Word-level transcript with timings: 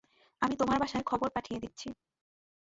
আমি 0.41 0.55
তোমার 0.55 0.77
বাসায় 0.79 1.05
খবর 1.05 1.27
পাঠিয়ে 1.35 1.59
দিচ্ছি। 1.59 1.87